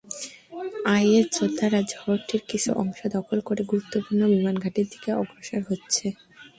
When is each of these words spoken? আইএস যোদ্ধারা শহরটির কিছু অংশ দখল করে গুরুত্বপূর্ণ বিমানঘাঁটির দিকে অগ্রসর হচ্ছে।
আইএস 0.93 1.25
যোদ্ধারা 1.35 1.79
শহরটির 1.93 2.41
কিছু 2.49 2.69
অংশ 2.81 2.99
দখল 3.15 3.39
করে 3.47 3.61
গুরুত্বপূর্ণ 3.71 4.21
বিমানঘাঁটির 4.33 4.87
দিকে 4.93 5.09
অগ্রসর 5.13 5.61
হচ্ছে। 5.69 6.05